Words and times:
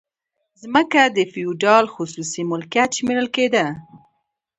ځمکه 0.61 1.01
د 1.15 1.19
فیوډال 1.31 1.85
خصوصي 1.93 2.41
ملکیت 2.51 2.89
شمیرل 2.97 3.27
کیده. 3.35 3.65